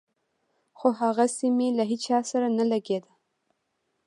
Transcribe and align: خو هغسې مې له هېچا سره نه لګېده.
خو 0.77 0.87
هغسې 1.01 1.47
مې 1.57 1.67
له 1.77 1.83
هېچا 1.91 2.17
سره 2.31 2.47
نه 2.57 2.65
لګېده. 2.71 3.11